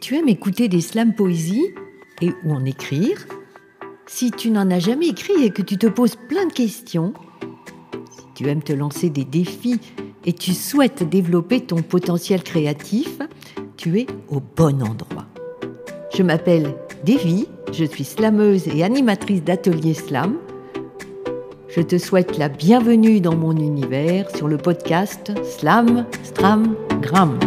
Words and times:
tu 0.00 0.16
aimes 0.16 0.28
écouter 0.28 0.68
des 0.68 0.80
slams 0.80 1.14
poésie 1.14 1.66
et 2.20 2.30
ou 2.44 2.52
en 2.52 2.64
écrire, 2.64 3.26
si 4.06 4.30
tu 4.30 4.50
n'en 4.50 4.70
as 4.70 4.78
jamais 4.78 5.08
écrit 5.08 5.44
et 5.44 5.50
que 5.50 5.62
tu 5.62 5.76
te 5.76 5.86
poses 5.86 6.16
plein 6.28 6.46
de 6.46 6.52
questions, 6.52 7.12
si 8.10 8.24
tu 8.34 8.48
aimes 8.48 8.62
te 8.62 8.72
lancer 8.72 9.10
des 9.10 9.24
défis 9.24 9.80
et 10.24 10.32
tu 10.32 10.54
souhaites 10.54 11.08
développer 11.08 11.60
ton 11.60 11.82
potentiel 11.82 12.42
créatif, 12.42 13.18
tu 13.76 13.98
es 14.00 14.06
au 14.28 14.40
bon 14.40 14.82
endroit. 14.82 15.26
Je 16.14 16.22
m'appelle 16.22 16.74
Devi, 17.04 17.46
je 17.72 17.84
suis 17.84 18.04
slameuse 18.04 18.66
et 18.68 18.82
animatrice 18.82 19.42
d'atelier 19.42 19.94
slam. 19.94 20.36
Je 21.68 21.82
te 21.82 21.98
souhaite 21.98 22.38
la 22.38 22.48
bienvenue 22.48 23.20
dans 23.20 23.36
mon 23.36 23.52
univers 23.52 24.34
sur 24.34 24.48
le 24.48 24.56
podcast 24.56 25.32
Slam, 25.44 26.06
Stram, 26.24 26.74
Gram. 27.02 27.38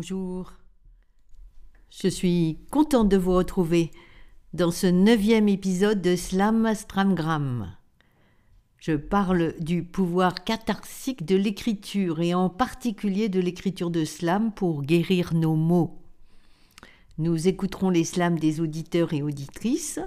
Bonjour. 0.00 0.52
Je 1.90 2.06
suis 2.06 2.60
contente 2.70 3.08
de 3.08 3.16
vous 3.16 3.32
retrouver 3.32 3.90
dans 4.52 4.70
ce 4.70 4.86
neuvième 4.86 5.48
épisode 5.48 6.00
de 6.00 6.14
Slam 6.14 6.72
Stramgram. 6.72 7.74
Je 8.78 8.92
parle 8.92 9.56
du 9.58 9.82
pouvoir 9.82 10.44
catharsique 10.44 11.26
de 11.26 11.34
l'écriture 11.34 12.20
et 12.20 12.32
en 12.32 12.48
particulier 12.48 13.28
de 13.28 13.40
l'écriture 13.40 13.90
de 13.90 14.04
slam 14.04 14.52
pour 14.52 14.82
guérir 14.82 15.34
nos 15.34 15.56
maux. 15.56 15.98
Nous 17.18 17.48
écouterons 17.48 17.90
les 17.90 18.04
slams 18.04 18.38
des 18.38 18.60
auditeurs 18.60 19.12
et 19.12 19.22
auditrices. 19.22 19.98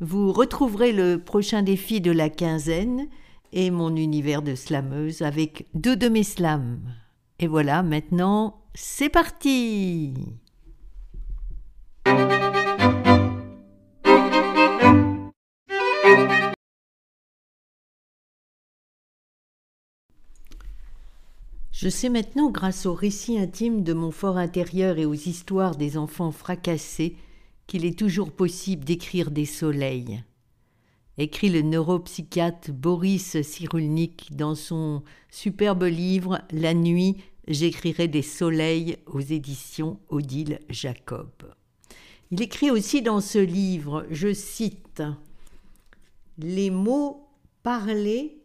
Vous 0.00 0.32
retrouverez 0.32 0.90
le 0.90 1.22
prochain 1.22 1.62
défi 1.62 2.00
de 2.00 2.10
la 2.10 2.28
quinzaine 2.28 3.06
et 3.52 3.70
mon 3.70 3.94
univers 3.94 4.42
de 4.42 4.56
slameuse 4.56 5.22
avec 5.22 5.68
deux 5.74 5.94
de 5.94 6.08
mes 6.08 6.24
slams. 6.24 6.80
Et 7.40 7.46
voilà, 7.46 7.84
maintenant, 7.84 8.62
c'est 8.74 9.08
parti 9.08 10.14
Je 21.70 21.88
sais 21.88 22.08
maintenant, 22.08 22.50
grâce 22.50 22.86
aux 22.86 22.92
récits 22.92 23.38
intimes 23.38 23.84
de 23.84 23.92
mon 23.92 24.10
fort 24.10 24.36
intérieur 24.36 24.98
et 24.98 25.06
aux 25.06 25.14
histoires 25.14 25.76
des 25.76 25.96
enfants 25.96 26.32
fracassés, 26.32 27.14
qu'il 27.68 27.84
est 27.84 27.96
toujours 27.96 28.32
possible 28.32 28.84
d'écrire 28.84 29.30
des 29.30 29.46
soleils. 29.46 30.24
Écrit 31.18 31.50
le 31.50 31.62
neuropsychiatre 31.62 32.72
Boris 32.72 33.42
Cyrulnik 33.42 34.30
dans 34.32 34.56
son 34.56 35.04
superbe 35.30 35.84
livre 35.84 36.40
La 36.50 36.74
nuit, 36.74 37.16
j'écrirai 37.48 38.08
des 38.08 38.22
soleils 38.22 38.98
aux 39.06 39.20
éditions 39.20 39.98
Odile 40.08 40.60
Jacob. 40.68 41.30
Il 42.30 42.42
écrit 42.42 42.70
aussi 42.70 43.00
dans 43.00 43.20
ce 43.20 43.38
livre, 43.38 44.06
je 44.10 44.34
cite, 44.34 45.02
Les 46.36 46.70
mots 46.70 47.26
parlés 47.62 48.38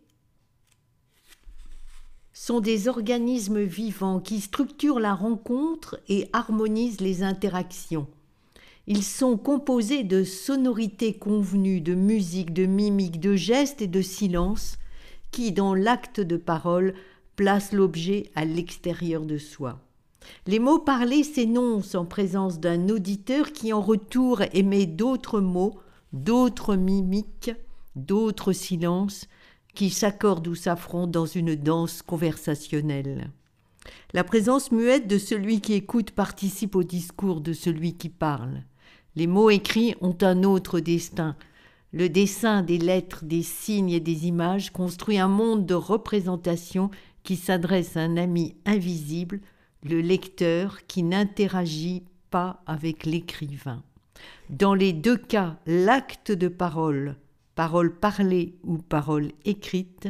sont 2.32 2.62
des 2.62 2.88
organismes 2.88 3.62
vivants 3.62 4.20
qui 4.20 4.40
structurent 4.40 5.00
la 5.00 5.14
rencontre 5.14 6.00
et 6.08 6.30
harmonisent 6.34 7.02
les 7.02 7.24
interactions. 7.24 8.08
Ils 8.88 9.04
sont 9.04 9.38
composés 9.38 10.04
de 10.04 10.24
sonorités 10.24 11.14
convenues, 11.14 11.80
de 11.80 11.94
musique, 11.94 12.54
de 12.54 12.66
mimique, 12.66 13.20
de 13.20 13.36
gestes 13.36 13.82
et 13.82 13.88
de 13.88 14.02
silence 14.02 14.78
qui, 15.32 15.52
dans 15.52 15.74
l'acte 15.74 16.20
de 16.20 16.38
parole, 16.38 16.94
placent 17.36 17.74
l'objet 17.74 18.32
à 18.36 18.46
l'extérieur 18.46 19.26
de 19.26 19.38
soi. 19.38 19.80
Les 20.48 20.60
mots 20.60 20.80
parlés 20.80 21.24
s'énoncent 21.24 21.96
en 21.96 22.06
présence 22.06 22.60
d'un 22.60 22.90
auditeur 22.90 23.52
qui 23.52 23.74
en 23.74 23.82
retour 23.82 24.42
émet 24.54 24.86
d'autres 24.86 25.42
mots, 25.42 25.80
d'autres 26.14 26.76
mimiques, 26.76 27.52
d'autres 27.96 28.54
silences, 28.54 29.28
qui 29.74 29.90
s'accordent 29.90 30.48
ou 30.48 30.56
s'affrontent 30.56 31.12
dans 31.12 31.26
une 31.26 31.56
danse 31.56 32.02
conversationnelle. 32.02 33.32
La 34.14 34.24
présence 34.24 34.72
muette 34.72 35.08
de 35.08 35.18
celui 35.18 35.60
qui 35.60 35.74
écoute 35.74 36.12
participe 36.12 36.76
au 36.76 36.84
discours 36.84 37.42
de 37.42 37.54
celui 37.54 37.96
qui 37.96 38.10
parle. 38.10 38.64
Les 39.16 39.28
mots 39.28 39.50
écrits 39.50 39.96
ont 40.02 40.18
un 40.22 40.44
autre 40.44 40.80
destin. 40.80 41.36
Le 41.92 42.10
dessin 42.10 42.64
des 42.64 42.78
lettres, 42.78 43.24
des 43.26 43.44
signes 43.44 43.92
et 43.92 44.00
des 44.00 44.28
images 44.28 44.72
construit 44.72 45.20
un 45.20 45.28
monde 45.28 45.66
de 45.66 45.76
représentation 45.76 46.90
qui 47.24 47.36
s'adresse 47.36 47.98
à 47.98 48.02
un 48.02 48.18
ami 48.18 48.56
invisible, 48.66 49.40
le 49.84 50.02
lecteur 50.02 50.86
qui 50.88 51.04
n'interagit 51.04 52.04
pas 52.30 52.62
avec 52.66 53.06
l'écrivain. 53.06 53.84
Dans 54.50 54.74
les 54.74 54.94
deux 54.94 55.18
cas, 55.18 55.58
l'acte 55.66 56.32
de 56.32 56.48
parole 56.48 57.16
parole 57.56 57.96
parlée 57.96 58.56
ou 58.64 58.78
parole 58.78 59.32
écrite, 59.46 60.10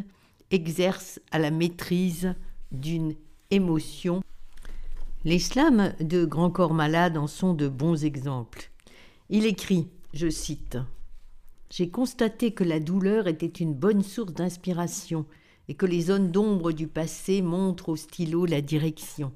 exerce 0.51 1.19
à 1.31 1.39
la 1.39 1.51
maîtrise 1.51 2.35
d'une 2.71 3.15
émotion. 3.51 4.21
Les 5.25 5.39
slams 5.39 5.93
de 5.99 6.25
Grand 6.25 6.49
Corps 6.49 6.73
Malade 6.73 7.17
en 7.17 7.27
sont 7.27 7.53
de 7.53 7.67
bons 7.67 8.05
exemples. 8.05 8.71
Il 9.29 9.45
écrit, 9.45 9.87
je 10.13 10.29
cite, 10.29 10.77
J'ai 11.69 11.89
constaté 11.89 12.51
que 12.51 12.63
la 12.63 12.79
douleur 12.79 13.27
était 13.27 13.47
une 13.47 13.73
bonne 13.73 14.03
source 14.03 14.33
d'inspiration 14.33 15.25
et 15.67 15.75
que 15.75 15.85
les 15.85 16.01
zones 16.01 16.31
d'ombre 16.31 16.71
du 16.71 16.87
passé 16.87 17.41
montrent 17.41 17.89
au 17.89 17.95
stylo 17.95 18.45
la 18.45 18.61
direction. 18.61 19.31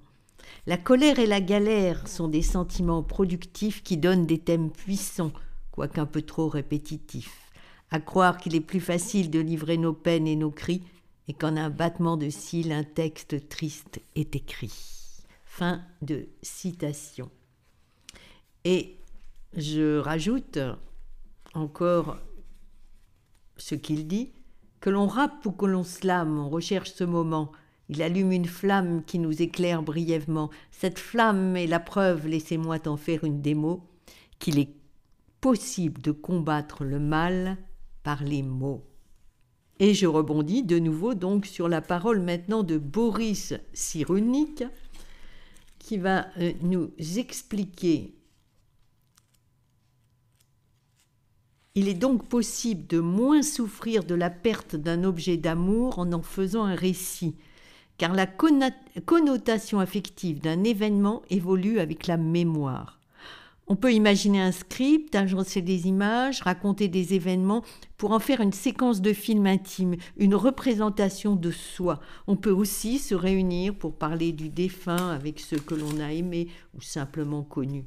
La 0.66 0.78
colère 0.78 1.20
et 1.20 1.28
la 1.28 1.42
galère 1.42 2.08
sont 2.08 2.28
des 2.28 2.42
sentiments 2.42 3.04
productifs 3.04 3.84
qui 3.84 3.98
donnent 3.98 4.26
des 4.26 4.40
thèmes 4.40 4.72
puissants, 4.72 5.32
quoiqu'un 5.72 6.06
peu 6.06 6.22
trop 6.22 6.48
répétitifs 6.50 7.48
à 7.90 8.00
croire 8.00 8.38
qu'il 8.38 8.56
est 8.56 8.62
plus 8.62 8.80
facile 8.80 9.30
de 9.30 9.40
livrer 9.40 9.78
nos 9.78 9.94
peines 9.94 10.28
et 10.28 10.36
nos 10.36 10.52
cris, 10.52 10.84
et 11.28 11.34
qu'en 11.34 11.58
un 11.58 11.70
battement 11.70 12.18
de 12.18 12.30
cils 12.30 12.72
un 12.72 12.84
texte 12.84 13.50
triste 13.50 14.02
est 14.16 14.36
écrit. 14.36 14.74
Fin 15.46 15.82
de 16.02 16.28
citation. 16.42 17.30
Et 18.64 18.98
je 19.56 19.98
rajoute 19.98 20.60
encore 21.54 22.18
ce 23.58 23.76
qu'il 23.76 24.08
dit, 24.08 24.32
que 24.80 24.90
l'on 24.90 25.08
rappe 25.08 25.46
ou 25.46 25.52
que 25.52 25.66
l'on 25.66 25.84
slame, 25.84 26.38
on 26.38 26.50
recherche 26.50 26.92
ce 26.92 27.04
moment. 27.04 27.52
Il 27.90 28.02
allume 28.02 28.32
une 28.32 28.46
flamme 28.46 29.04
qui 29.06 29.18
nous 29.18 29.42
éclaire 29.42 29.82
brièvement. 29.82 30.50
Cette 30.72 31.00
flamme 31.00 31.56
est 31.56 31.68
la 31.68 31.80
preuve, 31.80 32.28
laissez-moi 32.28 32.80
t'en 32.80 32.98
faire 32.98 33.24
une 33.24 33.42
démo, 33.42 33.82
qu'il 34.40 34.60
est 34.60 34.74
possible 35.42 36.02
de 36.02 36.12
combattre 36.12 36.84
le 36.84 37.00
mal 37.00 37.58
par 38.04 38.24
les 38.24 38.44
mots. 38.44 38.84
Et 39.80 39.94
je 39.94 40.08
rebondis 40.08 40.64
de 40.64 40.80
nouveau 40.80 41.14
donc 41.14 41.46
sur 41.46 41.70
la 41.70 41.82
parole 41.82 42.22
maintenant 42.22 42.64
de 42.64 42.78
Boris 42.78 43.54
Cyrulnik 43.74 44.64
qui 45.78 45.98
va 45.98 46.28
euh, 46.40 46.52
nous 46.62 46.92
expliquer 47.16 48.17
Il 51.80 51.88
est 51.88 51.94
donc 51.94 52.28
possible 52.28 52.88
de 52.88 53.00
moins 53.00 53.44
souffrir 53.44 54.04
de 54.04 54.16
la 54.16 54.32
perte 54.32 54.76
d'un 54.76 55.04
objet 55.04 55.38
d'amour 55.38 56.00
en 56.00 56.12
en 56.12 56.24
faisant 56.24 56.64
un 56.64 56.74
récit, 56.74 57.36
car 58.00 58.16
la 58.16 58.26
connotation 58.26 59.80
affective 59.80 60.42
d'un 60.42 60.64
événement 60.64 61.22
évolue 61.30 61.78
avec 61.78 62.08
la 62.08 62.18
mémoire. 62.18 63.00
On 63.68 63.76
peut 63.76 63.94
imaginer 63.94 64.42
un 64.42 64.52
script, 64.52 65.14
agencer 65.14 65.62
des 65.62 65.86
images, 65.86 66.42
raconter 66.42 66.88
des 66.88 67.14
événements 67.14 67.64
pour 67.98 68.12
en 68.12 68.20
faire 68.20 68.42
une 68.42 68.54
séquence 68.54 69.00
de 69.00 69.14
film 69.14 69.46
intime, 69.46 69.98
une 70.18 70.34
représentation 70.34 71.36
de 71.36 71.52
soi. 71.52 72.00
On 72.26 72.38
peut 72.38 72.50
aussi 72.50 72.98
se 72.98 73.14
réunir 73.14 73.76
pour 73.76 73.94
parler 73.94 74.32
du 74.32 74.50
défunt 74.50 75.12
avec 75.12 75.40
ceux 75.40 75.60
que 75.60 75.76
l'on 75.76 76.00
a 76.00 76.12
aimés 76.12 76.48
ou 76.76 76.82
simplement 76.82 77.44
connus. 77.44 77.86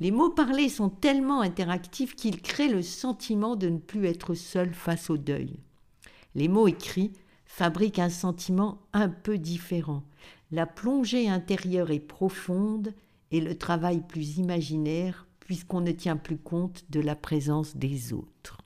Les 0.00 0.10
mots 0.10 0.30
parlés 0.30 0.68
sont 0.68 0.88
tellement 0.88 1.40
interactifs 1.40 2.16
qu'ils 2.16 2.40
créent 2.40 2.68
le 2.68 2.82
sentiment 2.82 3.56
de 3.56 3.68
ne 3.68 3.78
plus 3.78 4.06
être 4.06 4.34
seul 4.34 4.74
face 4.74 5.10
au 5.10 5.16
deuil. 5.16 5.60
Les 6.34 6.48
mots 6.48 6.66
écrits 6.66 7.12
fabriquent 7.46 7.98
un 7.98 8.08
sentiment 8.08 8.78
un 8.92 9.08
peu 9.08 9.38
différent. 9.38 10.02
La 10.50 10.66
plongée 10.66 11.28
intérieure 11.28 11.90
est 11.90 12.00
profonde 12.00 12.94
et 13.30 13.40
le 13.40 13.56
travail 13.56 14.02
plus 14.06 14.38
imaginaire 14.38 15.26
puisqu'on 15.40 15.80
ne 15.80 15.92
tient 15.92 16.16
plus 16.16 16.38
compte 16.38 16.84
de 16.90 17.00
la 17.00 17.14
présence 17.14 17.76
des 17.76 18.12
autres. 18.12 18.58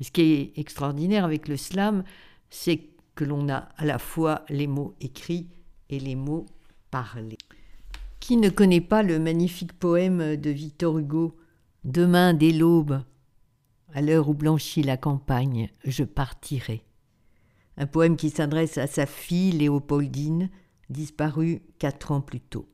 ce 0.00 0.10
qui 0.10 0.22
est 0.22 0.58
extraordinaire 0.58 1.24
avec 1.24 1.48
le 1.48 1.56
slam, 1.56 2.04
c'est 2.48 2.82
que 3.14 3.24
l'on 3.24 3.48
a 3.48 3.68
à 3.76 3.84
la 3.84 3.98
fois 3.98 4.44
les 4.48 4.66
mots 4.66 4.94
écrits 5.00 5.46
et 5.90 5.98
les 5.98 6.14
mots 6.14 6.46
parlés. 6.90 7.38
Qui 8.26 8.36
ne 8.36 8.48
connaît 8.48 8.80
pas 8.80 9.04
le 9.04 9.20
magnifique 9.20 9.72
poème 9.72 10.34
de 10.34 10.50
Victor 10.50 10.98
Hugo 10.98 11.36
Demain 11.84 12.34
dès 12.34 12.50
l'aube, 12.50 13.04
à 13.94 14.02
l'heure 14.02 14.28
où 14.28 14.34
blanchit 14.34 14.82
la 14.82 14.96
campagne, 14.96 15.70
je 15.84 16.02
partirai. 16.02 16.82
un 17.76 17.86
poème 17.86 18.16
qui 18.16 18.30
s'adresse 18.30 18.78
à 18.78 18.88
sa 18.88 19.06
fille 19.06 19.52
Léopoldine, 19.52 20.50
disparue 20.90 21.62
quatre 21.78 22.10
ans 22.10 22.20
plus 22.20 22.40
tôt. 22.40 22.66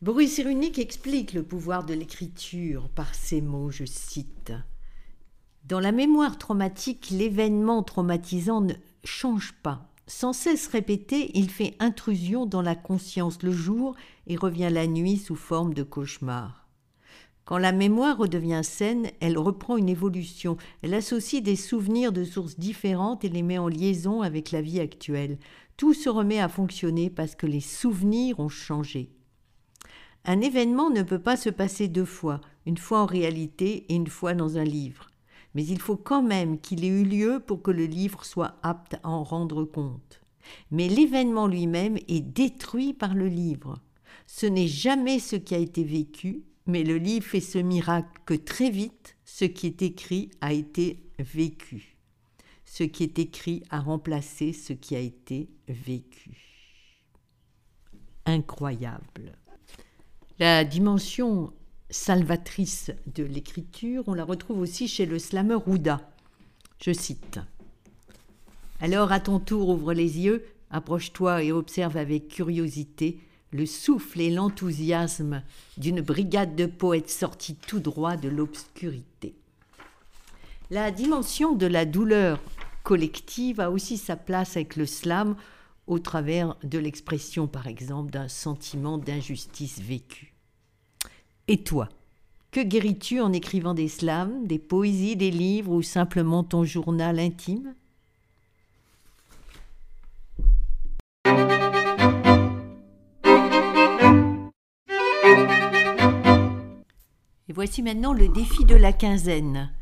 Boris 0.00 0.32
Cyrulnik 0.32 0.78
explique 0.78 1.34
le 1.34 1.42
pouvoir 1.42 1.84
de 1.84 1.92
l'écriture 1.92 2.88
par 2.88 3.14
ces 3.14 3.42
mots, 3.42 3.70
je 3.70 3.84
cite. 3.84 4.54
Dans 5.64 5.80
la 5.80 5.92
mémoire 5.92 6.38
traumatique, 6.38 7.10
l'événement 7.10 7.82
traumatisant 7.82 8.62
ne 8.62 8.72
change 9.04 9.52
pas. 9.62 9.92
Sans 10.08 10.32
cesse 10.32 10.68
répété, 10.68 11.30
il 11.34 11.50
fait 11.50 11.76
intrusion 11.80 12.46
dans 12.46 12.62
la 12.62 12.74
conscience 12.74 13.42
le 13.42 13.52
jour 13.52 13.94
et 14.26 14.36
revient 14.36 14.70
la 14.72 14.86
nuit 14.86 15.18
sous 15.18 15.36
forme 15.36 15.74
de 15.74 15.82
cauchemar. 15.82 16.66
Quand 17.44 17.58
la 17.58 17.72
mémoire 17.72 18.16
redevient 18.16 18.62
saine, 18.64 19.10
elle 19.20 19.36
reprend 19.36 19.76
une 19.76 19.90
évolution. 19.90 20.56
Elle 20.80 20.94
associe 20.94 21.42
des 21.42 21.56
souvenirs 21.56 22.12
de 22.12 22.24
sources 22.24 22.58
différentes 22.58 23.22
et 23.22 23.28
les 23.28 23.42
met 23.42 23.58
en 23.58 23.68
liaison 23.68 24.22
avec 24.22 24.50
la 24.50 24.62
vie 24.62 24.80
actuelle. 24.80 25.38
Tout 25.76 25.92
se 25.92 26.08
remet 26.08 26.40
à 26.40 26.48
fonctionner 26.48 27.10
parce 27.10 27.34
que 27.34 27.46
les 27.46 27.60
souvenirs 27.60 28.40
ont 28.40 28.48
changé. 28.48 29.10
Un 30.24 30.40
événement 30.40 30.88
ne 30.88 31.02
peut 31.02 31.20
pas 31.20 31.36
se 31.36 31.50
passer 31.50 31.86
deux 31.86 32.06
fois, 32.06 32.40
une 32.64 32.78
fois 32.78 33.00
en 33.00 33.06
réalité 33.06 33.84
et 33.90 33.94
une 33.94 34.08
fois 34.08 34.32
dans 34.32 34.56
un 34.56 34.64
livre. 34.64 35.07
Mais 35.58 35.66
il 35.66 35.80
faut 35.80 35.96
quand 35.96 36.22
même 36.22 36.60
qu'il 36.60 36.84
ait 36.84 37.00
eu 37.00 37.02
lieu 37.02 37.42
pour 37.44 37.62
que 37.62 37.72
le 37.72 37.86
livre 37.86 38.24
soit 38.24 38.60
apte 38.62 38.94
à 39.02 39.08
en 39.08 39.24
rendre 39.24 39.64
compte. 39.64 40.20
Mais 40.70 40.86
l'événement 40.86 41.48
lui-même 41.48 41.98
est 42.06 42.20
détruit 42.20 42.94
par 42.94 43.12
le 43.12 43.26
livre. 43.26 43.82
Ce 44.28 44.46
n'est 44.46 44.68
jamais 44.68 45.18
ce 45.18 45.34
qui 45.34 45.56
a 45.56 45.58
été 45.58 45.82
vécu, 45.82 46.44
mais 46.66 46.84
le 46.84 46.96
livre 46.96 47.26
fait 47.26 47.40
ce 47.40 47.58
miracle 47.58 48.20
que 48.24 48.34
très 48.34 48.70
vite, 48.70 49.16
ce 49.24 49.46
qui 49.46 49.66
est 49.66 49.82
écrit 49.82 50.30
a 50.40 50.52
été 50.52 51.02
vécu. 51.18 51.98
Ce 52.64 52.84
qui 52.84 53.02
est 53.02 53.18
écrit 53.18 53.64
a 53.70 53.80
remplacé 53.80 54.52
ce 54.52 54.72
qui 54.72 54.94
a 54.94 55.00
été 55.00 55.48
vécu. 55.66 56.70
Incroyable. 58.26 59.36
La 60.38 60.64
dimension 60.64 61.52
salvatrice 61.90 62.90
de 63.14 63.24
l'écriture, 63.24 64.04
on 64.06 64.14
la 64.14 64.24
retrouve 64.24 64.60
aussi 64.60 64.88
chez 64.88 65.06
le 65.06 65.18
slammer 65.18 65.58
Ouda. 65.66 66.00
Je 66.82 66.92
cite 66.92 67.40
Alors 68.80 69.12
à 69.12 69.20
ton 69.20 69.40
tour 69.40 69.68
ouvre 69.68 69.92
les 69.92 70.18
yeux, 70.18 70.44
approche-toi 70.70 71.42
et 71.42 71.52
observe 71.52 71.96
avec 71.96 72.28
curiosité 72.28 73.18
le 73.52 73.64
souffle 73.64 74.20
et 74.20 74.30
l'enthousiasme 74.30 75.42
d'une 75.78 76.02
brigade 76.02 76.54
de 76.54 76.66
poètes 76.66 77.10
sortis 77.10 77.54
tout 77.54 77.80
droit 77.80 78.16
de 78.16 78.28
l'obscurité. 78.28 79.34
La 80.70 80.90
dimension 80.90 81.54
de 81.54 81.66
la 81.66 81.86
douleur 81.86 82.40
collective 82.82 83.60
a 83.60 83.70
aussi 83.70 83.96
sa 83.96 84.16
place 84.16 84.56
avec 84.56 84.76
le 84.76 84.84
slam 84.84 85.34
au 85.86 85.98
travers 85.98 86.56
de 86.62 86.78
l'expression, 86.78 87.46
par 87.46 87.66
exemple, 87.66 88.10
d'un 88.10 88.28
sentiment 88.28 88.98
d'injustice 88.98 89.80
vécue. 89.80 90.27
Et 91.50 91.64
toi 91.64 91.88
Que 92.50 92.60
guéris-tu 92.60 93.20
en 93.20 93.32
écrivant 93.32 93.72
des 93.72 93.88
slams, 93.88 94.46
des 94.46 94.58
poésies, 94.58 95.16
des 95.16 95.30
livres 95.30 95.72
ou 95.72 95.80
simplement 95.80 96.44
ton 96.44 96.62
journal 96.64 97.18
intime? 97.18 97.74
Et 107.48 107.54
voici 107.54 107.82
maintenant 107.82 108.12
le 108.12 108.28
défi 108.28 108.66
de 108.66 108.76
la 108.76 108.92
quinzaine. 108.92 109.72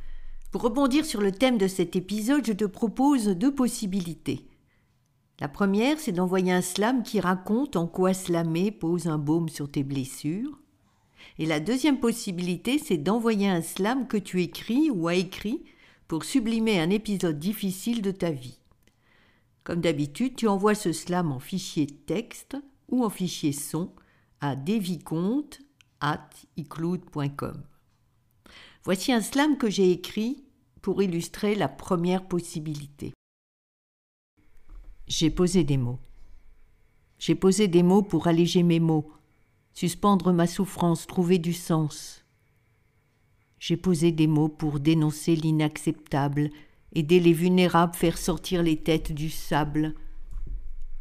Pour 0.53 0.63
rebondir 0.63 1.05
sur 1.05 1.21
le 1.21 1.33
thème 1.33 1.59
de 1.59 1.67
cet 1.67 1.97
épisode, 1.97 2.47
je 2.47 2.53
te 2.53 2.65
propose 2.65 3.27
deux 3.27 3.53
possibilités. 3.53 4.47
La 5.41 5.49
première, 5.49 5.99
c'est 5.99 6.13
d'envoyer 6.13 6.53
un 6.53 6.63
slam 6.63 7.03
qui 7.03 7.19
raconte 7.19 7.75
en 7.75 7.89
quoi 7.89 8.15
slammer 8.15 8.71
pose 8.71 9.09
un 9.09 9.19
baume 9.19 9.49
sur 9.49 9.69
tes 9.69 9.83
blessures. 9.83 10.61
Et 11.39 11.47
la 11.47 11.61
deuxième 11.61 12.01
possibilité, 12.01 12.79
c'est 12.79 12.97
d'envoyer 12.97 13.49
un 13.49 13.63
slam 13.63 14.07
que 14.09 14.17
tu 14.17 14.43
écris 14.43 14.91
ou 14.91 15.09
as 15.09 15.15
écrit 15.15 15.65
pour 16.09 16.25
sublimer 16.25 16.81
un 16.81 16.91
épisode 16.91 17.39
difficile 17.39 18.03
de 18.03 18.11
ta 18.11 18.31
vie. 18.31 18.61
Comme 19.65 19.81
d'habitude, 19.81 20.37
tu 20.37 20.47
envoies 20.47 20.75
ce 20.75 20.93
slam 20.93 21.33
en 21.33 21.41
fichier 21.41 21.87
texte 21.87 22.57
ou 22.89 23.05
en 23.05 23.11
fichier 23.11 23.53
son 23.53 23.93
à 24.41 24.55
icloud.com. 26.57 27.63
Voici 28.85 29.13
un 29.13 29.21
slam 29.21 29.59
que 29.59 29.69
j'ai 29.69 29.91
écrit 29.91 30.45
pour 30.83 31.03
illustrer 31.03 31.57
la 31.57 31.69
première 31.69 32.29
possibilité. 32.29 33.13
J'ai 35.09 35.31
posé 35.31 35.65
des 35.65 35.77
mots. 35.77 35.99
J'ai 37.19 37.35
posé 37.35 37.67
des 37.67 37.83
mots 37.83 38.03
pour 38.03 38.29
alléger 38.29 38.63
mes 38.63 38.79
mots, 38.79 39.11
suspendre 39.77 40.33
ma 40.33 40.47
souffrance, 40.47 41.07
trouver 41.07 41.39
du 41.39 41.53
sens. 41.53 42.25
J'ai 43.59 43.77
posé 43.77 44.11
des 44.11 44.27
mots 44.27 44.49
pour 44.49 44.81
dénoncer 44.81 45.37
l'inacceptable, 45.37 46.49
aider 46.95 47.21
les 47.21 47.35
vulnérables, 47.35 47.95
faire 47.95 48.17
sortir 48.17 48.63
les 48.63 48.79
têtes 48.79 49.13
du 49.13 49.29
sable. 49.29 49.95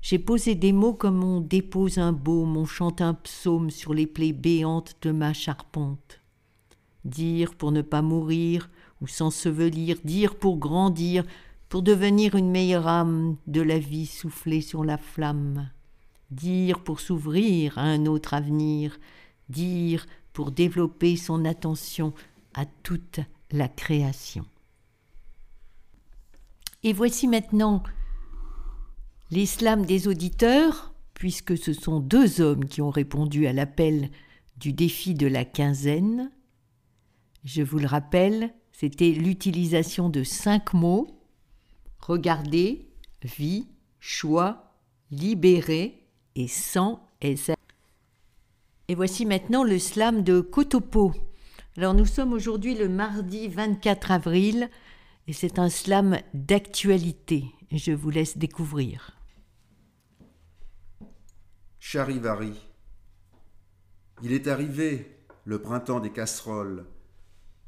J'ai 0.01 0.19
posé 0.19 0.55
des 0.55 0.73
mots 0.73 0.93
comme 0.93 1.23
on 1.23 1.39
dépose 1.39 1.99
un 1.99 2.11
baume, 2.11 2.57
on 2.57 2.65
chante 2.65 2.99
un 2.99 3.13
psaume 3.13 3.69
sur 3.69 3.93
les 3.93 4.07
plaies 4.07 4.33
béantes 4.33 4.97
de 5.03 5.11
ma 5.11 5.31
charpente. 5.31 6.19
Dire 7.05 7.55
pour 7.55 7.71
ne 7.71 7.81
pas 7.81 8.01
mourir 8.01 8.69
ou 8.99 9.07
s'ensevelir, 9.07 9.99
dire 10.03 10.35
pour 10.35 10.57
grandir, 10.57 11.23
pour 11.69 11.81
devenir 11.81 12.35
une 12.35 12.51
meilleure 12.51 12.89
âme 12.89 13.37
de 13.47 13.61
la 13.61 13.79
vie 13.79 14.05
soufflée 14.05 14.61
sur 14.61 14.83
la 14.83 14.97
flamme, 14.97 15.69
dire 16.31 16.83
pour 16.83 16.99
s'ouvrir 16.99 17.77
à 17.77 17.83
un 17.83 18.05
autre 18.05 18.33
avenir, 18.33 18.97
dire 19.49 20.05
pour 20.33 20.51
développer 20.51 21.15
son 21.15 21.45
attention 21.45 22.13
à 22.53 22.65
toute 22.65 23.19
la 23.51 23.67
création. 23.67 24.45
Et 26.83 26.93
voici 26.93 27.27
maintenant 27.27 27.83
les 29.31 29.45
slams 29.45 29.85
des 29.85 30.07
auditeurs, 30.07 30.93
puisque 31.13 31.57
ce 31.57 31.73
sont 31.73 31.99
deux 31.99 32.41
hommes 32.41 32.65
qui 32.65 32.81
ont 32.81 32.89
répondu 32.89 33.47
à 33.47 33.53
l'appel 33.53 34.09
du 34.57 34.73
défi 34.73 35.15
de 35.15 35.27
la 35.27 35.45
quinzaine. 35.45 36.31
Je 37.43 37.61
vous 37.61 37.79
le 37.79 37.87
rappelle, 37.87 38.53
c'était 38.71 39.11
l'utilisation 39.11 40.09
de 40.09 40.23
cinq 40.23 40.73
mots 40.73 41.15
Regardez, 42.05 42.87
vie, 43.23 43.67
choix, 43.99 44.75
libéré 45.09 46.04
et 46.35 46.47
sans 46.47 47.07
SR. 47.21 47.55
Et 48.87 48.95
voici 48.95 49.25
maintenant 49.25 49.63
le 49.63 49.79
slam 49.79 50.23
de 50.23 50.41
Kotopo. 50.41 51.13
Alors 51.77 51.93
nous 51.93 52.05
sommes 52.05 52.33
aujourd'hui 52.33 52.75
le 52.75 52.87
mardi 52.87 53.47
24 53.47 54.11
avril 54.11 54.69
et 55.27 55.33
c'est 55.33 55.59
un 55.59 55.69
slam 55.69 56.19
d'actualité. 56.33 57.45
Je 57.71 57.91
vous 57.91 58.09
laisse 58.09 58.37
découvrir. 58.37 59.17
Charivari. 61.79 62.53
Il 64.23 64.31
est 64.31 64.47
arrivé, 64.47 65.19
le 65.43 65.61
printemps 65.61 65.99
des 65.99 66.11
casseroles. 66.11 66.85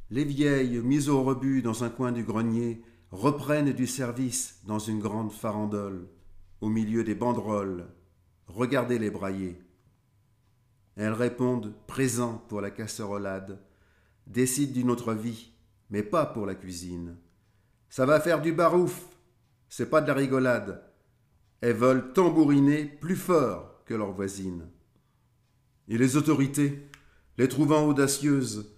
Les 0.10 0.24
vieilles, 0.24 0.80
mises 0.80 1.10
au 1.10 1.24
rebut 1.24 1.62
dans 1.62 1.84
un 1.84 1.90
coin 1.90 2.12
du 2.12 2.24
grenier, 2.24 2.82
reprennent 3.12 3.74
du 3.74 3.88
service 3.88 4.62
dans 4.66 4.80
une 4.80 5.00
grande 5.00 5.32
farandole, 5.32 6.08
au 6.62 6.70
milieu 6.70 7.04
des 7.04 7.16
banderoles. 7.16 7.88
Regardez 8.48 9.00
les 9.00 9.10
brailler. 9.10 9.62
Elles 10.96 11.14
répondent 11.14 11.74
présent 11.86 12.44
pour 12.50 12.62
la 12.62 12.72
casserolade, 12.72 13.60
décident 14.26 14.74
d'une 14.74 14.90
autre 14.90 15.14
vie, 15.14 15.52
mais 15.90 16.04
pas 16.04 16.26
pour 16.26 16.46
la 16.46 16.56
cuisine. 16.56 17.18
Ça 17.90 18.06
va 18.06 18.20
faire 18.20 18.42
du 18.42 18.52
barouf, 18.52 19.06
c'est 19.70 19.90
pas 19.90 20.02
de 20.02 20.08
la 20.08 20.14
rigolade. 20.14 20.84
Elles 21.62 21.76
veulent 21.76 22.14
tambouriner 22.14 22.86
plus 22.86 23.16
fort 23.16 23.84
que 23.86 23.94
leurs 23.94 24.14
voisines. 24.14 24.68
Et 25.88 25.98
les 25.98 26.18
autorités, 26.18 26.90
les 27.38 27.48
trouvant 27.48 27.86
audacieuses, 27.86 28.76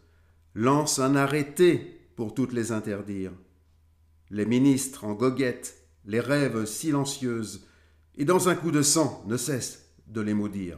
lancent 0.54 1.00
un 1.00 1.16
arrêté 1.16 2.12
pour 2.16 2.34
toutes 2.34 2.54
les 2.54 2.72
interdire 2.72 3.32
les 4.32 4.46
ministres 4.46 5.06
en 5.06 5.14
goguette, 5.14 5.88
les 6.06 6.20
rêves 6.20 6.66
silencieuses, 6.66 7.68
et 8.18 8.26
dans 8.26 8.50
un 8.50 8.56
coup 8.56 8.72
de 8.72 8.82
sang 8.82 9.24
ne 9.28 9.38
cessent 9.38 9.94
de 10.08 10.22
les 10.22 10.34
maudire. 10.34 10.78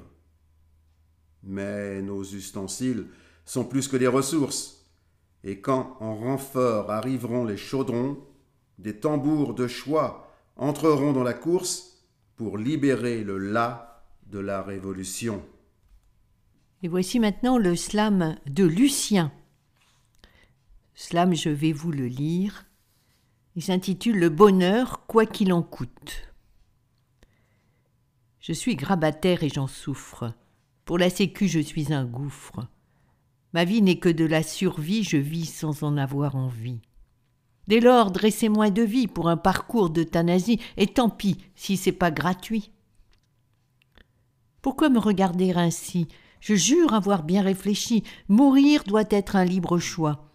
Mais 1.43 2.01
nos 2.01 2.23
ustensiles 2.23 3.07
sont 3.45 3.65
plus 3.65 3.88
que 3.88 3.97
des 3.97 4.07
ressources, 4.07 4.85
et 5.43 5.59
quand 5.59 5.97
en 6.00 6.15
renfort 6.15 6.91
arriveront 6.91 7.45
les 7.45 7.57
chaudrons, 7.57 8.19
des 8.77 9.00
tambours 9.00 9.53
de 9.53 9.67
choix 9.67 10.31
entreront 10.55 11.13
dans 11.13 11.23
la 11.23 11.33
course 11.33 12.05
pour 12.35 12.57
libérer 12.57 13.23
le 13.23 13.38
la 13.38 14.03
de 14.27 14.39
la 14.39 14.61
révolution. 14.61 15.43
Et 16.83 16.88
voici 16.88 17.19
maintenant 17.19 17.57
le 17.57 17.75
slam 17.75 18.38
de 18.47 18.63
Lucien. 18.63 19.31
Slam, 20.95 21.35
je 21.35 21.50
vais 21.50 21.73
vous 21.73 21.91
le 21.91 22.07
lire. 22.07 22.65
Il 23.55 23.61
s'intitule 23.61 24.19
Le 24.19 24.29
bonheur, 24.29 25.05
quoi 25.05 25.25
qu'il 25.25 25.53
en 25.53 25.61
coûte. 25.61 26.30
Je 28.41 28.53
suis 28.53 28.75
grabataire 28.75 29.43
et 29.43 29.50
j'en 29.50 29.67
souffre. 29.67 30.33
Pour 30.86 30.98
la 30.98 31.12
sécu, 31.12 31.48
je 31.48 31.60
suis 31.60 31.93
un 31.93 32.05
gouffre. 32.05 32.67
Ma 33.53 33.65
vie 33.65 33.83
n'est 33.83 34.00
que 34.00 34.10
de 34.10 34.25
la 34.25 34.41
survie, 34.41 35.03
je 35.03 35.17
vis 35.17 35.45
sans 35.45 35.83
en 35.83 35.95
avoir 35.95 36.36
envie. 36.36 36.81
Dès 37.67 37.79
lors, 37.79 38.10
dressez-moi 38.10 38.71
de 38.71 38.81
vie 38.81 39.07
pour 39.07 39.29
un 39.29 39.38
parcours 39.38 39.91
d'euthanasie, 39.91 40.60
et 40.77 40.88
tant 40.88 41.10
pis 41.10 41.38
si 41.53 41.77
c'est 41.77 41.91
pas 41.91 42.10
gratuit. 42.10 42.71
Pourquoi 44.63 44.89
me 44.89 45.00
regarder 45.00 45.51
ainsi? 45.51 46.07
Je 46.39 46.55
jure 46.55 46.95
avoir 46.95 47.21
bien 47.21 47.43
réfléchi. 47.43 48.03
Mourir 48.27 48.83
doit 48.86 49.03
être 49.12 49.36
un 49.36 49.45
libre 49.45 49.77
choix. 49.77 50.31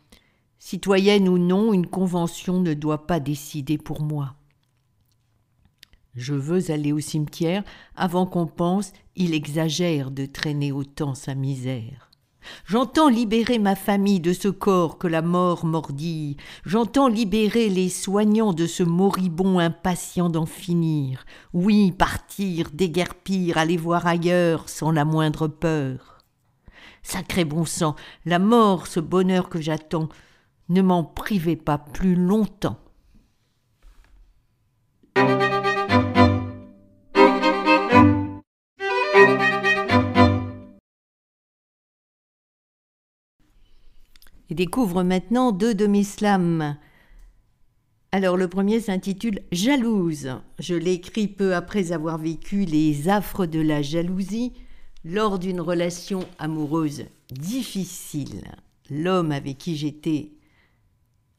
Citoyenne 0.61 1.29
ou 1.29 1.39
non, 1.39 1.73
une 1.73 1.89
convention 1.89 2.61
ne 2.61 2.73
doit 2.73 3.09
pas 3.09 3.19
décider 3.19 3.79
pour 3.79 4.01
moi. 4.01 4.37
Je 6.17 6.35
veux 6.35 6.71
aller 6.71 6.93
au 6.93 7.01
cimetière 7.01 7.63
avant 7.95 8.27
qu'on 8.27 8.47
pense 8.47 8.93
il 9.17 9.35
exagère 9.35 10.11
de 10.11 10.27
traîner 10.27 10.73
autant 10.73 11.15
sa 11.15 11.35
misère. 11.35 12.11
J'entends 12.65 13.09
libérer 13.09 13.59
ma 13.59 13.75
famille 13.75 14.21
de 14.21 14.33
ce 14.33 14.49
corps 14.49 14.99
que 14.99 15.09
la 15.09 15.23
mort 15.23 15.65
mordille. 15.65 16.37
J'entends 16.65 17.09
libérer 17.09 17.69
les 17.69 17.89
soignants 17.89 18.53
de 18.53 18.67
ce 18.67 18.83
moribond 18.83 19.59
impatient 19.59 20.31
d'en 20.31 20.47
finir. 20.47 21.25
Oui, 21.53 21.93
partir, 21.93 22.71
déguerpir, 22.73 23.59
aller 23.59 23.77
voir 23.77 24.07
ailleurs 24.07 24.69
sans 24.69 24.91
la 24.91 25.05
moindre 25.05 25.49
peur. 25.49 26.19
Sacré 27.03 27.45
bon 27.45 27.65
sang, 27.65 27.95
la 28.25 28.39
mort, 28.39 28.87
ce 28.87 29.01
bonheur 29.01 29.49
que 29.49 29.61
j'attends, 29.61 30.09
ne 30.69 30.83
m'en 30.83 31.05
privez 31.05 31.57
pas 31.57 31.79
plus 31.79 32.17
longtemps. 32.17 32.79
Et 44.51 44.55
découvre 44.55 45.03
maintenant 45.03 45.53
deux 45.53 45.75
de 45.75 45.87
mes 45.87 46.05
slams. 46.05 46.77
Alors 48.13 48.37
le 48.37 48.49
premier 48.49 48.81
s'intitule 48.81 49.41
Jalouse. 49.53 50.31
Je 50.59 50.75
l'écris 50.75 51.29
peu 51.29 51.55
après 51.55 51.93
avoir 51.93 52.19
vécu 52.19 52.65
les 52.65 53.09
affres 53.09 53.47
de 53.47 53.61
la 53.61 53.83
jalousie 53.83 54.53
lors 55.05 55.39
d'une 55.39 55.61
relation 55.61 56.27
amoureuse 56.39 57.05
difficile. 57.31 58.43
L'homme 58.91 59.33
avec 59.33 59.59
qui 59.59 59.77
j'étais 59.77 60.33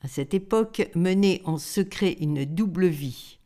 à 0.02 0.08
cette 0.08 0.34
époque 0.34 0.90
menait 0.96 1.42
en 1.46 1.58
secret 1.58 2.18
une 2.20 2.46
double 2.46 2.88
vie. 2.88 3.40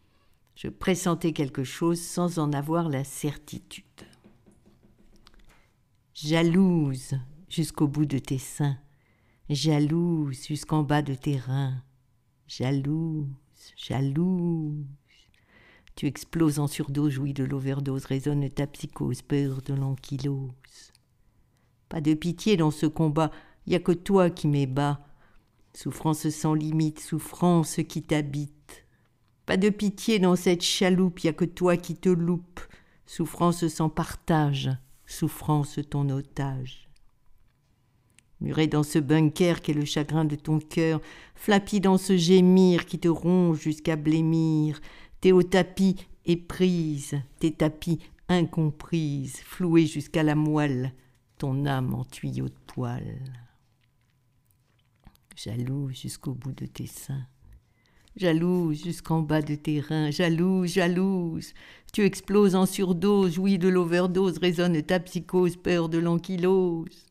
Je 0.55 0.67
pressentais 0.67 1.31
quelque 1.31 1.63
chose 1.63 2.01
sans 2.01 2.37
en 2.37 2.51
avoir 2.53 2.89
la 2.89 3.03
certitude. 3.03 3.85
Jalouse 6.13 7.15
jusqu'au 7.49 7.87
bout 7.87 8.05
de 8.05 8.19
tes 8.19 8.37
seins 8.37 8.77
jalouse 9.55 10.45
jusqu'en 10.47 10.83
bas 10.83 11.01
de 11.01 11.13
tes 11.13 11.37
reins, 11.37 11.83
jalouse, 12.47 13.27
jalouse. 13.75 14.85
Tu 15.95 16.07
exploses 16.07 16.59
en 16.59 16.67
surdose, 16.67 17.11
jouis 17.11 17.33
de 17.33 17.43
l'overdose, 17.43 18.05
résonne 18.05 18.49
ta 18.49 18.65
psychose, 18.67 19.21
peur 19.21 19.61
de 19.61 19.73
l'ankylose. 19.73 20.93
Pas 21.89 22.01
de 22.01 22.13
pitié 22.13 22.55
dans 22.55 22.71
ce 22.71 22.85
combat, 22.85 23.31
y 23.67 23.75
a 23.75 23.79
que 23.79 23.91
toi 23.91 24.29
qui 24.29 24.47
m'ébats. 24.47 25.05
Souffrance 25.73 26.29
sans 26.29 26.53
limite, 26.53 26.99
souffrance 26.99 27.79
qui 27.87 28.03
t'habite. 28.03 28.85
Pas 29.45 29.57
de 29.57 29.69
pitié 29.69 30.19
dans 30.19 30.37
cette 30.37 30.63
chaloupe, 30.63 31.19
y 31.19 31.27
a 31.27 31.33
que 31.33 31.45
toi 31.45 31.75
qui 31.75 31.95
te 31.95 32.09
loupe. 32.09 32.61
Souffrance 33.05 33.67
sans 33.67 33.89
partage, 33.89 34.69
souffrance 35.05 35.79
ton 35.89 36.09
otage 36.09 36.90
muré 38.41 38.67
dans 38.67 38.83
ce 38.83 38.99
bunker 38.99 39.61
qu'est 39.61 39.73
le 39.73 39.85
chagrin 39.85 40.25
de 40.25 40.35
ton 40.35 40.59
cœur, 40.59 40.99
flappi 41.35 41.79
dans 41.79 41.97
ce 41.97 42.17
gémir 42.17 42.85
qui 42.85 42.99
te 42.99 43.07
ronge 43.07 43.61
jusqu'à 43.61 43.95
blêmir, 43.95 44.81
t'es 45.21 45.31
au 45.31 45.43
tapis 45.43 45.95
éprise, 46.25 47.21
tes 47.39 47.51
tapis 47.51 47.99
incomprises, 48.27 49.37
floués 49.37 49.85
jusqu'à 49.85 50.23
la 50.23 50.35
moelle, 50.35 50.93
ton 51.37 51.65
âme 51.65 51.93
en 51.93 52.03
tuyau 52.03 52.49
de 52.49 52.59
poil. 52.67 53.19
Jaloux 55.35 55.89
jusqu'au 55.89 56.33
bout 56.33 56.53
de 56.53 56.65
tes 56.65 56.87
seins, 56.87 57.25
jalouse 58.15 58.83
jusqu'en 58.83 59.21
bas 59.21 59.41
de 59.41 59.55
tes 59.55 59.79
reins, 59.79 60.11
jalouse, 60.11 60.73
jalouse. 60.73 61.53
Tu 61.93 62.03
exploses 62.03 62.55
en 62.55 62.65
surdose, 62.65 63.33
jouis 63.33 63.57
de 63.57 63.69
l'overdose, 63.69 64.37
résonne 64.37 64.81
ta 64.83 64.99
psychose, 64.99 65.57
peur 65.57 65.89
de 65.89 65.97
l'ankylose 65.97 67.10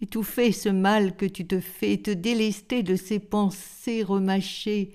étouffer 0.00 0.52
ce 0.52 0.68
mal 0.68 1.16
que 1.16 1.26
tu 1.26 1.46
te 1.46 1.60
fais, 1.60 1.98
te 1.98 2.10
délester 2.10 2.82
de 2.82 2.96
ces 2.96 3.18
pensées 3.18 4.02
remâchées, 4.02 4.92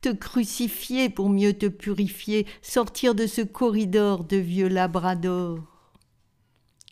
te 0.00 0.08
crucifier 0.08 1.08
pour 1.08 1.28
mieux 1.28 1.52
te 1.52 1.66
purifier, 1.66 2.46
sortir 2.62 3.14
de 3.14 3.26
ce 3.26 3.42
corridor 3.42 4.24
de 4.24 4.36
vieux 4.36 4.68
labrador. 4.68 5.58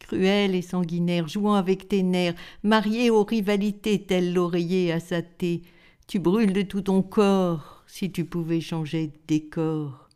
Cruel 0.01 0.55
et 0.55 0.63
sanguinaire, 0.63 1.29
jouant 1.29 1.55
avec 1.55 1.89
tes 1.89 2.03
nerfs, 2.03 2.35
marié 2.63 3.11
aux 3.11 3.25
rivalités 3.25 4.03
tel 4.03 4.35
l'oreiller 4.35 4.93
à 4.93 5.01
sa 5.01 5.23
thé, 5.23 5.63
tu 6.07 6.19
brûles 6.19 6.53
de 6.53 6.63
tout 6.63 6.83
ton 6.83 7.03
corps 7.03 7.85
si 7.87 8.13
tu 8.13 8.25
pouvais 8.25 8.61
changer 8.61 9.07
de 9.07 9.19
décor. 9.27 10.11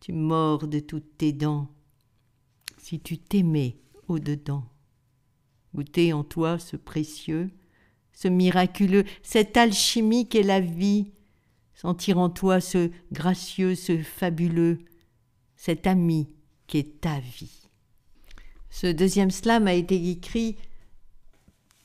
Tu 0.00 0.12
mords 0.12 0.66
de 0.66 0.78
toutes 0.78 1.18
tes 1.18 1.32
dents 1.32 1.68
si 2.78 3.00
tu 3.00 3.18
t'aimais 3.18 3.76
au-dedans 4.06 4.64
goûter 5.74 6.12
en 6.12 6.24
toi 6.24 6.58
ce 6.58 6.76
précieux, 6.76 7.50
ce 8.12 8.28
miraculeux, 8.28 9.04
cette 9.22 9.56
alchimie 9.56 10.28
qu'est 10.28 10.42
la 10.42 10.60
vie, 10.60 11.12
sentir 11.74 12.18
en 12.18 12.30
toi 12.30 12.60
ce 12.60 12.90
gracieux, 13.12 13.74
ce 13.74 13.98
fabuleux, 14.02 14.78
cet 15.56 15.86
ami 15.86 16.28
qui 16.66 16.78
est 16.78 17.00
ta 17.00 17.20
vie. 17.20 17.68
Ce 18.70 18.86
deuxième 18.86 19.30
slam 19.30 19.66
a 19.66 19.74
été 19.74 20.10
écrit 20.10 20.56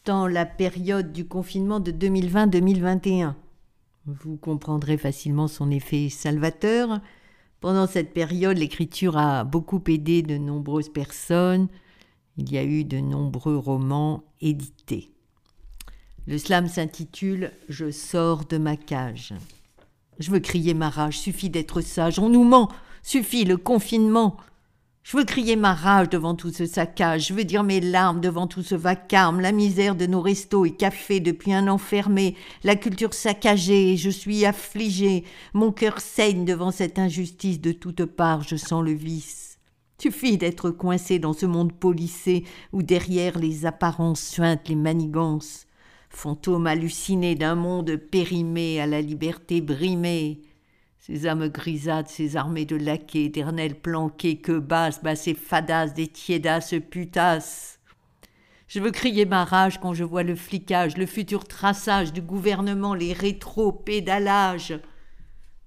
dans 0.05 0.27
la 0.27 0.45
période 0.45 1.13
du 1.13 1.25
confinement 1.25 1.79
de 1.79 1.91
2020-2021. 1.91 3.35
Vous 4.05 4.35
comprendrez 4.35 4.97
facilement 4.97 5.47
son 5.47 5.71
effet 5.71 6.09
salvateur. 6.09 6.99
Pendant 7.61 7.87
cette 7.87 8.13
période, 8.13 8.57
l'écriture 8.57 9.17
a 9.17 9.45
beaucoup 9.45 9.81
aidé 9.87 10.21
de 10.21 10.37
nombreuses 10.37 10.89
personnes, 10.89 11.69
il 12.37 12.51
y 12.51 12.57
a 12.57 12.63
eu 12.63 12.83
de 12.83 12.99
nombreux 12.99 13.57
romans 13.57 14.23
édités. 14.41 15.11
Le 16.25 16.37
slam 16.37 16.67
s'intitule 16.67 17.51
Je 17.69 17.91
sors 17.91 18.45
de 18.45 18.57
ma 18.57 18.77
cage. 18.77 19.33
Je 20.19 20.31
veux 20.31 20.39
crier 20.39 20.73
ma 20.73 20.89
rage, 20.89 21.19
suffit 21.19 21.49
d'être 21.49 21.81
sage, 21.81 22.19
on 22.19 22.29
nous 22.29 22.43
ment, 22.43 22.69
suffit 23.01 23.45
le 23.45 23.57
confinement. 23.57 24.37
Je 25.03 25.17
veux 25.17 25.25
crier 25.25 25.57
ma 25.57 25.73
rage 25.73 26.07
devant 26.07 26.33
tout 26.33 26.51
ce 26.51 26.65
saccage, 26.65 27.27
je 27.27 27.33
veux 27.33 27.43
dire 27.43 27.63
mes 27.63 27.81
larmes 27.81 28.21
devant 28.21 28.47
tout 28.47 28.63
ce 28.63 28.73
vacarme, 28.73 29.41
la 29.41 29.51
misère 29.51 29.95
de 29.95 30.05
nos 30.05 30.21
restos 30.21 30.65
et 30.65 30.71
cafés 30.71 31.19
depuis 31.19 31.51
un 31.51 31.67
an 31.67 31.77
fermé, 31.77 32.37
la 32.63 32.77
culture 32.77 33.13
saccagée, 33.13 33.97
je 33.97 34.09
suis 34.09 34.45
affligée, 34.45 35.25
mon 35.53 35.73
cœur 35.73 35.99
saigne 35.99 36.45
devant 36.45 36.71
cette 36.71 36.99
injustice 36.99 37.59
de 37.59 37.73
toutes 37.73 38.05
parts, 38.05 38.43
je 38.43 38.55
sens 38.55 38.81
le 38.81 38.93
vice. 38.93 39.42
Suffit 40.03 40.37
d'être 40.37 40.69
coincé 40.69 41.17
dans 41.17 41.31
ce 41.31 41.45
monde 41.45 41.71
polissé 41.71 42.43
où 42.73 42.83
derrière 42.83 43.39
les 43.39 43.65
apparences 43.65 44.19
suintent 44.19 44.67
les 44.67 44.75
manigances, 44.75 45.65
fantômes 46.09 46.67
hallucinés 46.67 47.35
d'un 47.35 47.55
monde 47.55 47.95
périmé 47.95 48.81
à 48.81 48.85
la 48.85 48.99
liberté 48.99 49.61
brimée. 49.61 50.41
Ces 50.99 51.25
âmes 51.25 51.47
grisâtres, 51.47 52.09
ces 52.09 52.35
armées 52.35 52.65
de 52.65 52.75
laquais, 52.75 53.23
éternels 53.23 53.75
planqués, 53.75 54.35
que 54.35 54.59
basses, 54.59 55.01
basses 55.01 55.29
et 55.29 55.35
fadasses, 55.35 55.93
des 55.93 56.07
tiédasses 56.07 56.75
putasses. 56.89 57.79
Je 58.67 58.81
veux 58.81 58.91
crier 58.91 59.23
ma 59.23 59.45
rage 59.45 59.79
quand 59.79 59.93
je 59.93 60.03
vois 60.03 60.23
le 60.23 60.35
flicage, 60.35 60.97
le 60.97 61.05
futur 61.05 61.45
traçage 61.45 62.11
du 62.11 62.21
gouvernement, 62.21 62.93
les 62.93 63.13
rétro-pédalages. 63.13 64.77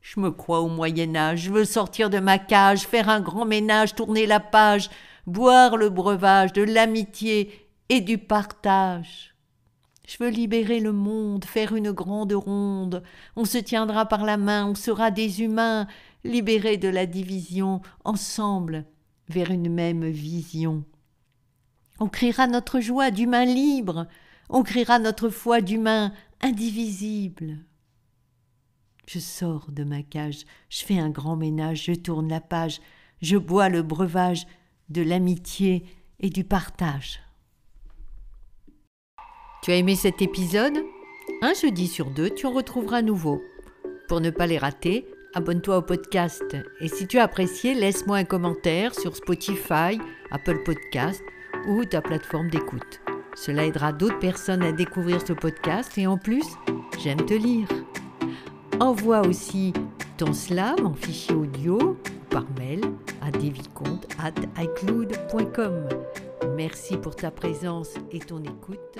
Je 0.08 0.20
me 0.20 0.30
crois 0.30 0.60
au 0.60 0.68
Moyen 0.68 1.16
Âge, 1.16 1.40
je 1.40 1.50
veux 1.50 1.64
sortir 1.64 2.10
de 2.10 2.20
ma 2.20 2.38
cage, 2.38 2.86
faire 2.86 3.08
un 3.08 3.20
grand 3.20 3.44
ménage, 3.44 3.96
tourner 3.96 4.24
la 4.24 4.38
page, 4.38 4.88
boire 5.26 5.76
le 5.76 5.90
breuvage 5.90 6.52
de 6.52 6.62
l'amitié 6.62 7.68
et 7.88 8.00
du 8.00 8.16
partage. 8.16 9.34
Je 10.06 10.16
veux 10.20 10.30
libérer 10.30 10.78
le 10.78 10.92
monde, 10.92 11.44
faire 11.44 11.74
une 11.74 11.90
grande 11.90 12.34
ronde. 12.34 13.02
On 13.34 13.44
se 13.44 13.58
tiendra 13.58 14.06
par 14.06 14.24
la 14.24 14.36
main, 14.36 14.66
on 14.66 14.76
sera 14.76 15.10
des 15.10 15.42
humains, 15.42 15.88
libérés 16.22 16.76
de 16.76 16.88
la 16.88 17.06
division, 17.06 17.80
ensemble, 18.04 18.84
vers 19.28 19.50
une 19.50 19.74
même 19.74 20.08
vision. 20.08 20.84
On 21.98 22.06
criera 22.06 22.46
notre 22.46 22.78
joie 22.78 23.10
d'humain 23.10 23.44
libre, 23.44 24.06
on 24.50 24.62
criera 24.62 25.00
notre 25.00 25.30
foi 25.30 25.60
d'humain 25.60 26.12
indivisible. 26.42 27.58
Je 29.06 29.20
sors 29.20 29.70
de 29.70 29.84
ma 29.84 30.02
cage, 30.02 30.44
je 30.68 30.84
fais 30.84 30.98
un 30.98 31.10
grand 31.10 31.36
ménage, 31.36 31.84
je 31.84 31.92
tourne 31.92 32.28
la 32.28 32.40
page, 32.40 32.80
je 33.22 33.36
bois 33.36 33.68
le 33.68 33.82
breuvage 33.82 34.46
de 34.88 35.02
l'amitié 35.02 35.84
et 36.18 36.28
du 36.28 36.42
partage. 36.42 37.20
Tu 39.62 39.70
as 39.70 39.76
aimé 39.76 39.94
cet 39.94 40.22
épisode? 40.22 40.76
Un 41.42 41.54
jeudi 41.54 41.86
sur 41.86 42.10
deux, 42.10 42.30
tu 42.30 42.46
en 42.46 42.52
retrouveras 42.52 43.02
nouveau. 43.02 43.42
Pour 44.08 44.20
ne 44.20 44.30
pas 44.30 44.46
les 44.46 44.58
rater, 44.58 45.06
abonne-toi 45.34 45.78
au 45.78 45.82
podcast. 45.82 46.56
Et 46.80 46.88
si 46.88 47.06
tu 47.06 47.18
as 47.18 47.24
apprécié, 47.24 47.74
laisse-moi 47.74 48.18
un 48.18 48.24
commentaire 48.24 48.94
sur 48.94 49.14
Spotify, 49.14 49.98
Apple 50.30 50.62
Podcast 50.64 51.22
ou 51.68 51.84
ta 51.84 52.00
plateforme 52.00 52.50
d'écoute. 52.50 53.00
Cela 53.34 53.66
aidera 53.66 53.92
d'autres 53.92 54.18
personnes 54.18 54.62
à 54.62 54.72
découvrir 54.72 55.20
ce 55.24 55.32
podcast 55.32 55.96
et 55.98 56.06
en 56.06 56.16
plus, 56.16 56.46
j'aime 57.02 57.24
te 57.26 57.34
lire. 57.34 57.68
Envoie 58.80 59.26
aussi 59.26 59.72
ton 60.18 60.34
slam 60.34 60.84
en 60.84 60.92
fichier 60.92 61.34
audio 61.34 61.96
par 62.28 62.44
mail 62.58 62.82
à 63.22 63.30
devicomte.icloud.com. 63.30 65.88
Merci 66.54 66.98
pour 66.98 67.16
ta 67.16 67.30
présence 67.30 67.94
et 68.12 68.18
ton 68.18 68.42
écoute. 68.42 68.98